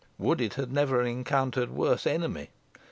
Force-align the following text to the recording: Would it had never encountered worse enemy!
Would 0.17 0.41
it 0.41 0.55
had 0.55 0.71
never 0.73 1.03
encountered 1.03 1.69
worse 1.69 2.07
enemy! 2.07 2.49